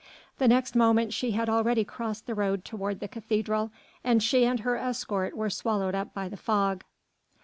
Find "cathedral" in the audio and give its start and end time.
3.07-3.69